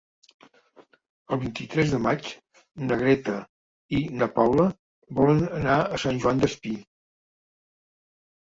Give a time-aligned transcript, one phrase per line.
[1.35, 2.29] El vint-i-tres de maig
[2.85, 3.35] na Greta
[3.99, 4.65] i na Paula
[5.21, 6.75] volen anar a Sant Joan Despí.